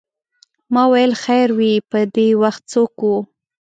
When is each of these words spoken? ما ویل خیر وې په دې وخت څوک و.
ما 0.73 0.83
ویل 0.91 1.13
خیر 1.23 1.49
وې 1.57 1.73
په 1.91 1.99
دې 2.15 2.27
وخت 2.43 2.61
څوک 2.73 2.93
و. 3.09 3.11